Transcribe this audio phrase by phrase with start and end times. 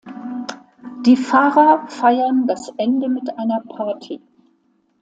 [1.05, 4.19] Die Fahrer feiern das Ende mit einer Party.